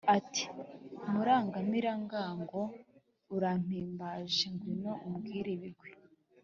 ati: 0.17 0.43
murangamirangango, 1.11 2.61
urampimbaje 3.35 4.45
ngwino 4.53 4.91
umbwire 5.05 5.49
ibigwi. 5.57 5.89